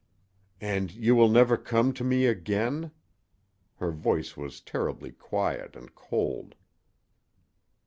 [0.61, 2.89] "And you will never come to me again?"
[3.75, 6.55] Her voice was terribly quiet and cold.